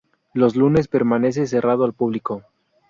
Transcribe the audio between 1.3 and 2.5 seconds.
cerrado al público.